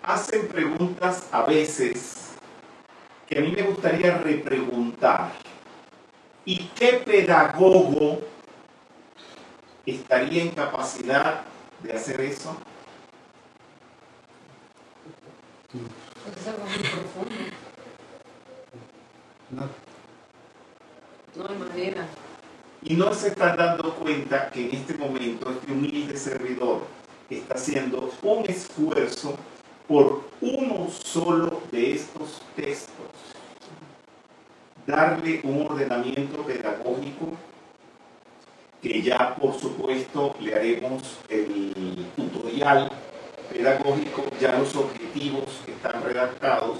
Hacen 0.07 0.47
preguntas 0.47 1.27
a 1.33 1.43
veces 1.43 2.29
que 3.27 3.39
a 3.39 3.41
mí 3.41 3.51
me 3.51 3.63
gustaría 3.63 4.17
repreguntar. 4.17 5.33
¿Y 6.45 6.59
qué 6.67 7.03
pedagogo 7.05 8.21
estaría 9.85 10.43
en 10.43 10.51
capacidad 10.51 11.41
de 11.83 11.91
hacer 11.91 12.21
eso? 12.21 12.55
Es 15.73 16.47
algo 16.47 16.63
muy 16.63 16.77
profundo. 16.77 17.35
No, 19.49 19.69
No 21.35 21.49
hay 21.49 21.57
manera. 21.57 22.07
Y 22.81 22.95
no 22.95 23.13
se 23.13 23.27
están 23.27 23.57
dando 23.57 23.93
cuenta 23.95 24.49
que 24.51 24.69
en 24.69 24.75
este 24.77 24.93
momento 24.93 25.51
este 25.51 25.69
humilde 25.69 26.15
servidor 26.15 26.83
está 27.29 27.55
haciendo 27.55 28.09
un 28.21 28.45
esfuerzo 28.45 29.37
por 29.87 30.23
uno 30.41 30.87
solo 30.89 31.61
de 31.71 31.93
estos 31.93 32.41
textos. 32.55 32.93
Darle 34.85 35.41
un 35.43 35.67
ordenamiento 35.67 36.43
pedagógico 36.43 37.33
que 38.81 39.01
ya 39.01 39.35
por 39.35 39.59
supuesto 39.59 40.35
le 40.39 40.55
haremos 40.55 41.19
el 41.29 42.05
tutorial 42.15 42.89
pedagógico, 43.51 44.23
ya 44.39 44.57
los 44.59 44.75
objetivos 44.75 45.61
están 45.67 46.03
redactados 46.03 46.79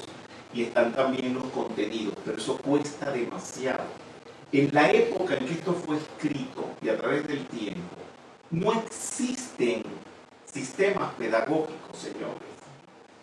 y 0.54 0.64
están 0.64 0.94
también 0.94 1.34
los 1.34 1.46
contenidos, 1.46 2.16
pero 2.24 2.38
eso 2.38 2.58
cuesta 2.58 3.12
demasiado. 3.12 3.84
En 4.52 4.70
la 4.74 4.92
época 4.92 5.36
en 5.36 5.46
que 5.46 5.54
esto 5.54 5.74
fue 5.74 5.98
escrito 5.98 6.70
y 6.82 6.90
a 6.90 6.98
través 6.98 7.28
del 7.28 7.46
tiempo, 7.48 7.96
no 8.52 8.74
existen 8.74 9.84
sistemas 10.46 11.14
pedagógicos, 11.16 11.98
señores. 11.98 12.57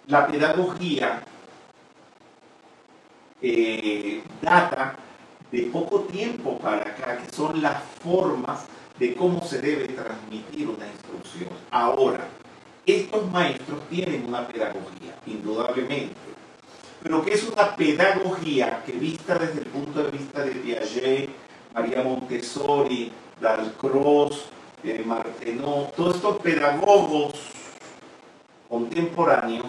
La 0.07 0.27
pedagogía 0.27 1.23
eh, 3.41 4.23
data 4.43 4.97
de 5.51 5.63
poco 5.73 6.01
tiempo 6.01 6.59
para 6.59 6.83
acá, 6.83 7.19
que 7.19 7.35
son 7.35 7.63
las 7.63 7.83
formas 8.03 8.67
de 8.99 9.15
cómo 9.15 9.43
se 9.43 9.61
debe 9.61 9.89
transmitir 9.89 10.69
una 10.69 10.87
instrucción. 10.87 11.51
Ahora, 11.71 12.27
estos 12.85 13.31
maestros 13.31 13.81
tienen 13.89 14.27
una 14.27 14.47
pedagogía, 14.47 15.17
indudablemente, 15.27 16.15
pero 17.03 17.25
que 17.25 17.35
es 17.35 17.49
una 17.49 17.75
pedagogía 17.75 18.83
que 18.85 18.93
vista 18.93 19.39
desde 19.39 19.61
el 19.61 19.67
punto 19.67 20.03
de 20.03 20.11
vista 20.11 20.43
de 20.43 20.51
Piaget, 20.53 21.31
María 21.73 22.03
Montessori, 22.03 23.11
Dalcroze, 23.41 24.41
eh, 24.83 25.03
Martenot, 25.05 25.95
todos 25.95 26.17
estos 26.17 26.39
pedagogos 26.39 27.33
contemporáneos 28.69 29.67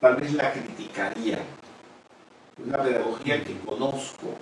tal 0.00 0.16
vez 0.16 0.32
la 0.34 0.52
criticarían. 0.52 1.40
Es 2.58 2.66
una 2.66 2.82
pedagogía 2.82 3.44
que 3.44 3.58
conozco, 3.60 4.34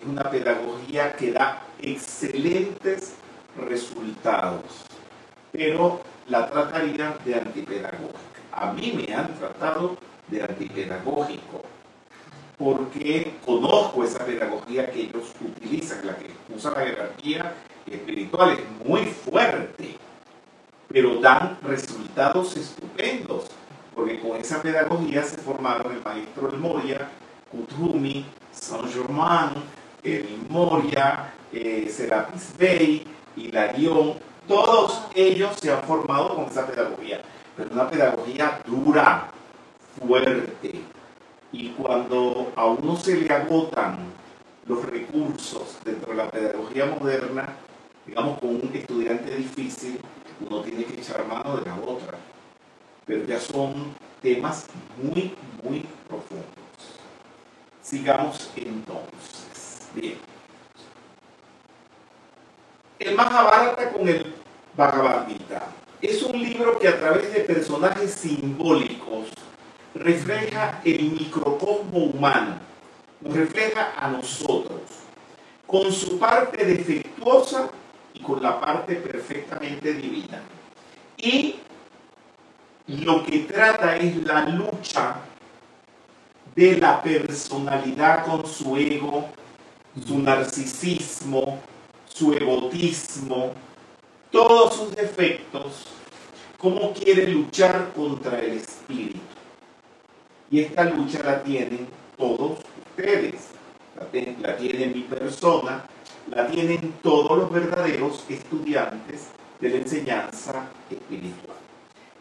es 0.00 0.06
una 0.06 0.30
pedagogía 0.30 1.12
que 1.14 1.32
da 1.32 1.62
excelentes 1.80 3.14
resultados, 3.56 4.86
pero 5.52 6.00
la 6.28 6.48
trataría 6.48 7.16
de 7.24 7.34
antipedagógica. 7.34 8.18
A 8.52 8.72
mí 8.72 8.92
me 8.92 9.14
han 9.14 9.34
tratado 9.34 9.96
de 10.28 10.42
antipedagógico, 10.42 11.62
porque 12.58 13.34
conozco 13.44 14.04
esa 14.04 14.24
pedagogía 14.24 14.90
que 14.90 15.02
ellos 15.02 15.32
utilizan, 15.40 16.06
la 16.06 16.16
que 16.16 16.30
usa 16.54 16.72
la 16.72 16.80
jerarquía 16.80 17.54
espiritual, 17.86 18.52
es 18.52 18.86
muy 18.86 19.06
fuerte, 19.06 19.96
pero 20.88 21.20
dan 21.20 21.58
resultados 21.62 22.56
estupendos, 22.56 23.46
porque 24.00 24.18
con 24.18 24.40
esa 24.40 24.62
pedagogía 24.62 25.22
se 25.22 25.36
formaron 25.36 25.92
el 25.92 26.02
maestro 26.02 26.48
El 26.48 26.58
Moria, 26.58 27.06
Kuthumi, 27.50 28.24
Saint-Germain, 28.50 29.50
el 30.02 30.46
Moria, 30.48 31.34
eh, 31.52 31.86
Serapis 31.94 32.56
Bey, 32.56 33.06
Hilarión, 33.36 34.14
todos 34.48 35.02
ellos 35.14 35.54
se 35.60 35.70
han 35.70 35.82
formado 35.82 36.34
con 36.34 36.46
esa 36.46 36.66
pedagogía, 36.66 37.20
pero 37.54 37.70
una 37.72 37.90
pedagogía 37.90 38.62
dura, 38.66 39.30
fuerte. 39.98 40.80
Y 41.52 41.68
cuando 41.72 42.54
a 42.56 42.64
uno 42.64 42.96
se 42.96 43.16
le 43.20 43.28
agotan 43.34 43.98
los 44.66 44.82
recursos 44.86 45.76
dentro 45.84 46.12
de 46.12 46.16
la 46.16 46.30
pedagogía 46.30 46.86
moderna, 46.86 47.54
digamos 48.06 48.38
con 48.38 48.48
un 48.48 48.70
estudiante 48.72 49.36
difícil, 49.36 50.00
uno 50.48 50.62
tiene 50.62 50.84
que 50.84 51.02
echar 51.02 51.26
mano 51.26 51.58
de 51.58 51.66
la 51.66 51.74
otra. 51.74 52.29
Pero 53.10 53.26
ya 53.26 53.40
son 53.40 53.92
temas 54.22 54.66
muy, 54.96 55.34
muy 55.64 55.84
profundos. 56.06 56.46
Sigamos 57.82 58.52
entonces. 58.54 59.88
Bien. 59.92 60.14
El 63.00 63.16
Mahabharata 63.16 63.90
con 63.90 64.08
el 64.08 64.32
Bhagavad 64.76 65.26
Gita 65.26 65.66
es 66.00 66.22
un 66.22 66.40
libro 66.40 66.78
que 66.78 66.86
a 66.86 67.00
través 67.00 67.34
de 67.34 67.40
personajes 67.40 68.12
simbólicos 68.12 69.30
refleja 69.92 70.80
el 70.84 71.10
microcosmo 71.10 71.98
humano, 72.14 72.60
nos 73.22 73.34
refleja 73.34 73.92
a 73.98 74.06
nosotros, 74.06 74.82
con 75.66 75.92
su 75.92 76.16
parte 76.16 76.64
defectuosa 76.64 77.70
y 78.14 78.20
con 78.20 78.40
la 78.40 78.60
parte 78.60 78.94
perfectamente 78.94 79.94
divina. 79.94 80.40
Y 81.16 81.56
lo 82.86 83.24
que 83.24 83.40
trata 83.40 83.96
es 83.96 84.16
la 84.24 84.48
lucha 84.48 85.16
de 86.54 86.76
la 86.78 87.02
personalidad 87.02 88.26
con 88.26 88.46
su 88.46 88.76
ego, 88.76 89.28
su 90.06 90.18
narcisismo, 90.18 91.60
su 92.06 92.32
egotismo, 92.32 93.52
todos 94.30 94.74
sus 94.74 94.94
defectos, 94.94 95.86
cómo 96.58 96.92
quiere 96.92 97.28
luchar 97.28 97.92
contra 97.94 98.40
el 98.40 98.58
espíritu. 98.58 99.20
Y 100.50 100.60
esta 100.60 100.84
lucha 100.84 101.22
la 101.22 101.42
tienen 101.42 101.88
todos 102.16 102.58
ustedes, 102.88 103.48
la, 103.96 104.48
la 104.48 104.56
tiene 104.56 104.86
mi 104.88 105.02
persona, 105.02 105.84
la 106.30 106.46
tienen 106.48 106.94
todos 107.02 107.38
los 107.38 107.52
verdaderos 107.52 108.24
estudiantes 108.28 109.28
de 109.60 109.68
la 109.68 109.76
enseñanza 109.76 110.66
espiritual. 110.90 111.56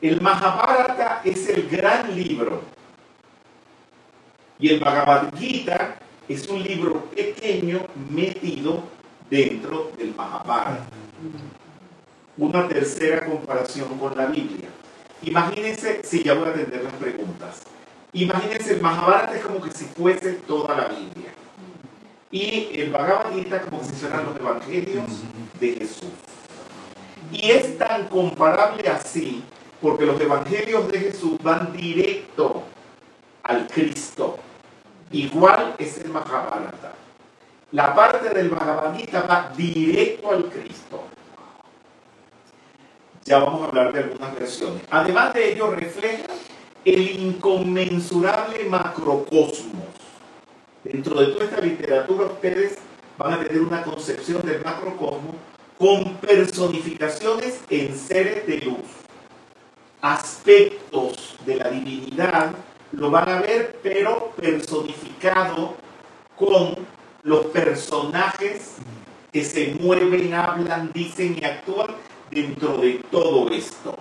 El 0.01 0.21
Mahabharata 0.21 1.21
es 1.25 1.49
el 1.49 1.67
gran 1.67 2.15
libro 2.15 2.61
y 4.57 4.69
el 4.69 4.79
Bhagavad 4.79 5.37
Gita 5.37 5.95
es 6.29 6.47
un 6.47 6.63
libro 6.63 7.05
pequeño 7.13 7.85
metido 8.09 8.83
dentro 9.29 9.91
del 9.97 10.15
Mahabharata. 10.15 10.85
Una 12.37 12.65
tercera 12.69 13.25
comparación 13.25 13.97
con 13.97 14.15
la 14.15 14.27
Biblia. 14.27 14.69
Imagínense, 15.21 16.01
si 16.05 16.23
ya 16.23 16.33
voy 16.33 16.47
a 16.47 16.51
atender 16.51 16.81
las 16.81 16.93
preguntas. 16.93 17.63
Imagínense, 18.13 18.75
el 18.75 18.81
Mahabharata 18.81 19.35
es 19.35 19.43
como 19.43 19.61
que 19.61 19.71
si 19.71 19.83
fuese 19.83 20.33
toda 20.47 20.77
la 20.77 20.87
Biblia. 20.87 21.33
Y 22.31 22.69
el 22.79 22.91
Bhagavad 22.91 23.33
Gita 23.33 23.61
como 23.63 23.83
si 23.83 23.91
fueran 23.91 24.27
los 24.27 24.37
evangelios 24.37 25.23
de 25.59 25.73
Jesús. 25.73 26.11
Y 27.33 27.51
es 27.51 27.77
tan 27.77 28.07
comparable 28.07 28.87
así 28.87 29.43
porque 29.81 30.05
los 30.05 30.19
evangelios 30.19 30.91
de 30.91 30.99
Jesús 30.99 31.37
van 31.41 31.71
directo 31.73 32.63
al 33.43 33.67
Cristo. 33.67 34.37
Igual 35.11 35.75
es 35.77 35.97
el 35.99 36.09
Mahabharata. 36.09 36.93
La 37.71 37.95
parte 37.95 38.29
del 38.29 38.49
Bhagavad 38.49 38.95
Gita 38.95 39.21
va 39.21 39.51
directo 39.55 40.31
al 40.31 40.45
Cristo. 40.45 41.03
Ya 43.25 43.39
vamos 43.39 43.61
a 43.61 43.65
hablar 43.65 43.93
de 43.93 43.99
algunas 43.99 44.33
versiones. 44.35 44.81
Además 44.89 45.33
de 45.33 45.53
ello, 45.53 45.71
refleja 45.71 46.25
el 46.83 47.21
inconmensurable 47.21 48.65
macrocosmos. 48.65 49.85
Dentro 50.83 51.19
de 51.19 51.27
toda 51.27 51.45
esta 51.45 51.61
literatura, 51.61 52.25
ustedes 52.25 52.77
van 53.17 53.33
a 53.33 53.43
tener 53.43 53.61
una 53.61 53.83
concepción 53.83 54.41
del 54.43 54.63
macrocosmos 54.63 55.35
con 55.77 56.15
personificaciones 56.15 57.61
en 57.69 57.95
seres 57.95 58.47
de 58.47 58.57
luz. 58.59 58.98
Aspectos 60.01 61.35
de 61.45 61.55
la 61.55 61.69
divinidad 61.69 62.51
lo 62.93 63.11
van 63.11 63.29
a 63.29 63.41
ver, 63.41 63.79
pero 63.83 64.31
personificado 64.35 65.75
con 66.37 66.75
los 67.23 67.45
personajes 67.47 68.75
que 69.31 69.43
se 69.43 69.75
mueven, 69.79 70.33
hablan, 70.33 70.91
dicen 70.93 71.37
y 71.39 71.45
actúan 71.45 71.95
dentro 72.31 72.77
de 72.77 73.01
todo 73.11 73.49
esto. 73.49 73.95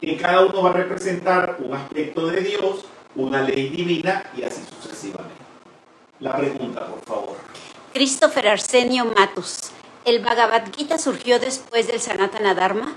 Que 0.00 0.16
cada 0.16 0.46
uno 0.46 0.62
va 0.62 0.70
a 0.70 0.74
representar 0.74 1.56
un 1.58 1.74
aspecto 1.74 2.26
de 2.28 2.40
Dios, 2.40 2.84
una 3.14 3.42
ley 3.42 3.68
divina 3.70 4.30
y 4.36 4.44
así 4.44 4.62
sucesivamente. 4.80 5.34
La 6.20 6.36
pregunta, 6.36 6.86
por 6.86 7.00
favor. 7.04 7.36
Christopher 7.92 8.48
Arsenio 8.48 9.06
Matus. 9.06 9.70
¿El 10.04 10.22
Bhagavad 10.22 10.72
Gita 10.74 10.98
surgió 10.98 11.38
después 11.40 11.88
del 11.88 12.00
Sanatana 12.00 12.54
Dharma? 12.54 12.94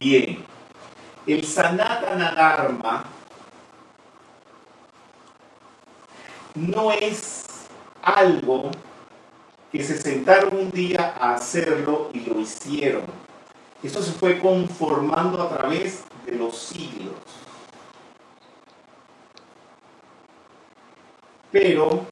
Bien. 0.00 0.44
El 1.26 1.42
Sanatana 1.42 2.32
Dharma 2.32 3.04
no 6.54 6.92
es 6.92 7.46
algo 8.02 8.70
que 9.72 9.82
se 9.82 9.96
sentaron 9.96 10.54
un 10.54 10.70
día 10.70 11.16
a 11.18 11.34
hacerlo 11.34 12.10
y 12.12 12.20
lo 12.20 12.38
hicieron. 12.38 13.04
Eso 13.82 14.02
se 14.02 14.12
fue 14.12 14.38
conformando 14.38 15.42
a 15.42 15.48
través 15.48 16.04
de 16.26 16.32
los 16.32 16.58
siglos. 16.58 17.14
Pero 21.50 22.06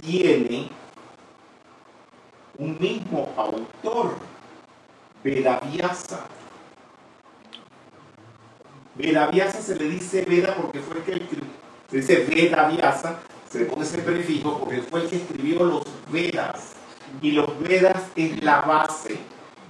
tiene 0.00 0.68
un 2.58 2.76
mismo 2.80 3.32
autor, 3.36 4.16
Vedavyasa. 5.22 6.26
Vedavyasa 8.96 9.60
se 9.60 9.76
le 9.76 9.88
dice 9.88 10.24
Veda 10.24 10.54
porque 10.54 10.78
fue 10.80 10.98
el 10.98 11.02
que 11.02 11.40
se 11.90 11.96
dice 11.96 12.26
Vedavyasa, 12.28 13.18
se 13.50 13.60
le 13.60 13.64
pone 13.66 13.84
ese 13.84 13.98
prefijo 13.98 14.60
porque 14.60 14.82
fue 14.82 15.02
el 15.02 15.08
que 15.08 15.16
escribió 15.16 15.64
los 15.64 15.82
Vedas. 16.10 16.72
Y 17.20 17.32
los 17.32 17.58
Vedas 17.60 18.02
es 18.16 18.42
la 18.42 18.60
base 18.60 19.18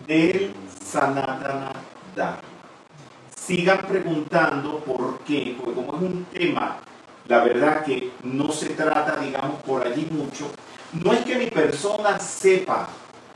del 0.07 0.55
Sanatana 0.85 1.73
Dharma. 2.15 2.41
Sigan 3.37 3.87
preguntando 3.87 4.79
por 4.79 5.19
qué, 5.21 5.57
porque 5.59 5.75
como 5.75 5.97
es 5.97 6.03
un 6.03 6.25
tema, 6.27 6.79
la 7.29 7.45
verdad 7.45 7.85
que 7.85 8.11
no 8.23 8.51
se 8.53 8.71
trata, 8.71 9.17
digamos, 9.17 9.63
por 9.63 9.87
allí 9.87 10.09
mucho, 10.11 10.47
no 10.93 11.13
es 11.13 11.21
que 11.21 11.37
mi 11.37 11.47
persona 11.47 12.19
sepa 12.19 12.89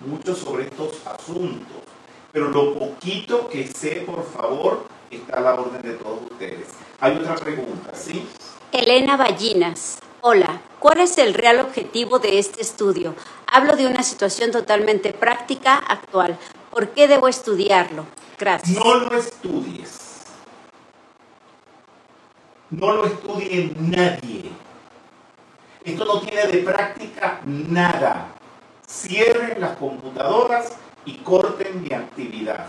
mucho 0.07 0.35
sobre 0.35 0.65
estos 0.65 1.07
asuntos, 1.07 1.83
pero 2.33 2.49
lo 2.49 2.79
poquito 2.79 3.49
que 3.49 3.67
sé, 3.67 4.03
por 4.07 4.25
favor, 4.31 4.87
está 5.11 5.39
a 5.39 5.41
la 5.41 5.55
orden 5.55 5.83
de 5.83 5.95
todos 5.95 6.21
ustedes. 6.31 6.69
Hay 7.01 7.17
otra 7.17 7.35
pregunta, 7.37 7.93
¿sí? 7.95 8.27
Elena 8.73 9.17
Ballinas. 9.17 9.99
Hola, 10.21 10.61
¿cuál 10.79 11.01
es 11.01 11.17
el 11.19 11.35
real 11.35 11.61
objetivo 11.61 12.19
de 12.19 12.39
este 12.39 12.61
estudio? 12.61 13.15
Hablo 13.47 13.77
de 13.77 13.87
una 13.87 14.03
situación 14.03 14.51
totalmente 14.51 15.13
práctica, 15.13 15.77
actual. 15.77 16.37
¿Por 16.71 16.91
qué 16.91 17.09
debo 17.09 17.29
estudiarlo? 17.29 18.07
Gracias. 18.39 18.77
No 18.77 18.95
lo 18.95 19.17
estudies. 19.17 20.25
No 22.71 22.93
lo 22.93 23.07
estudie 23.07 23.73
nadie. 23.79 24.51
Esto 25.85 26.05
no 26.05 26.21
tiene 26.21 26.47
de 26.49 26.59
práctica 26.59 27.41
nada. 27.47 28.29
Cierren 28.87 29.61
las 29.61 29.77
computadoras 29.79 30.73
y 31.05 31.15
corten 31.19 31.83
mi 31.83 31.95
actividad. 31.95 32.67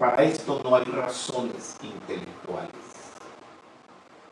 Para 0.00 0.22
esto 0.22 0.62
no 0.64 0.76
hay 0.76 0.84
razones 0.84 1.76
intelectuales. 1.82 2.70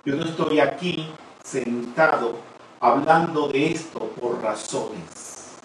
Yo 0.02 0.16
no 0.16 0.24
estoy 0.24 0.61
aquí 0.61 1.12
sentado 1.44 2.37
hablando 2.81 3.48
de 3.48 3.72
esto 3.72 3.98
por 4.18 4.42
razones 4.42 5.59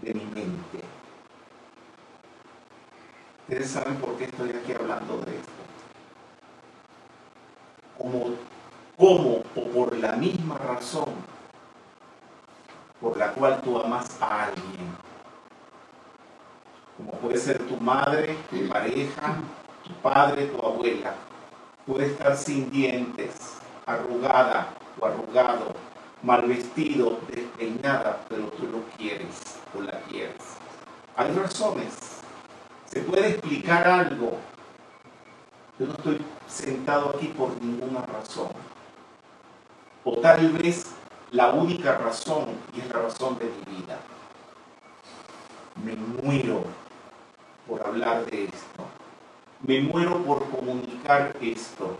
de 0.00 0.14
mi 0.14 0.24
mente. 0.26 0.78
Ustedes 3.40 3.68
saben 3.68 3.96
por 3.96 4.16
qué 4.16 4.26
estoy 4.26 4.50
aquí 4.50 4.72
hablando 4.72 5.16
de 5.16 5.34
esto. 5.34 5.52
Como, 7.98 8.36
como 8.96 9.42
o 9.56 9.68
por 9.74 9.96
la 9.96 10.12
misma 10.12 10.56
razón 10.58 11.12
por 13.00 13.16
la 13.16 13.32
cual 13.32 13.60
tú 13.60 13.76
amas 13.76 14.22
a 14.22 14.44
alguien. 14.44 14.65
Como 16.96 17.12
puede 17.12 17.38
ser 17.38 17.58
tu 17.66 17.76
madre, 17.76 18.36
tu 18.48 18.68
pareja, 18.68 19.36
tu 19.84 19.92
padre, 20.00 20.46
tu 20.46 20.66
abuela. 20.66 21.14
Puede 21.86 22.06
estar 22.06 22.36
sin 22.36 22.70
dientes, 22.70 23.58
arrugada 23.84 24.74
o 24.98 25.06
arrugado, 25.06 25.74
mal 26.22 26.42
vestido, 26.48 27.20
despeinada, 27.28 28.24
pero 28.28 28.46
tú 28.48 28.66
lo 28.66 28.82
quieres 28.96 29.60
o 29.76 29.82
la 29.82 30.00
quieres. 30.08 30.42
Hay 31.16 31.30
razones. 31.32 31.94
Se 32.86 33.00
puede 33.02 33.28
explicar 33.28 33.86
algo. 33.86 34.38
Yo 35.78 35.86
no 35.86 35.92
estoy 35.92 36.24
sentado 36.46 37.10
aquí 37.14 37.26
por 37.28 37.60
ninguna 37.60 38.00
razón. 38.06 38.48
O 40.02 40.16
tal 40.16 40.50
vez 40.52 40.86
la 41.30 41.50
única 41.50 41.98
razón, 41.98 42.46
y 42.74 42.80
es 42.80 42.88
la 42.88 43.02
razón 43.02 43.38
de 43.38 43.44
mi 43.44 43.76
vida. 43.76 43.98
Me 45.84 45.94
muero 45.94 46.64
por 47.66 47.86
hablar 47.86 48.24
de 48.26 48.44
esto. 48.44 48.84
Me 49.66 49.80
muero 49.80 50.22
por 50.22 50.48
comunicar 50.50 51.34
esto. 51.40 51.96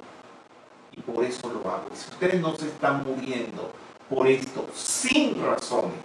Y 0.93 1.01
por 1.01 1.25
eso 1.25 1.51
lo 1.51 1.71
hago. 1.71 1.89
Si 1.95 2.11
ustedes 2.11 2.41
no 2.41 2.57
se 2.57 2.67
están 2.67 3.05
muriendo 3.05 3.73
por 4.09 4.27
esto, 4.27 4.67
sin 4.75 5.43
razones, 5.45 6.01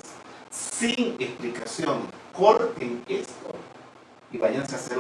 sin 0.50 1.16
explicaciones, 1.20 2.08
corten 2.34 3.04
esto 3.08 3.56
y 4.32 4.38
váyanse 4.38 4.76
a 4.76 4.80
hacer 4.80 4.98